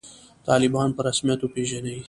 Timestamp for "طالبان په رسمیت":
0.47-1.39